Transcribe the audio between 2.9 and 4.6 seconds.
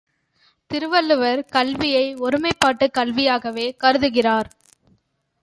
கல்வியாகவே கருதுகிறார்.